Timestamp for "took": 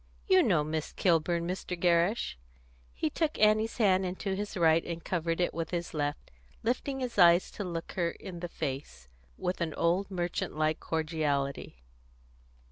3.11-3.37